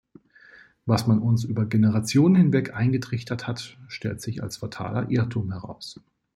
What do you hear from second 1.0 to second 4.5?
man uns über Generationen hinweg eingetrichtert hat, stellt sich